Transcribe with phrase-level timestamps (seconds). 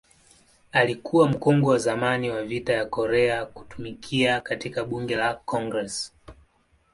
[0.71, 6.13] Alikuwa mkongwe wa zamani wa Vita vya Korea kutumikia katika Bunge la Congress.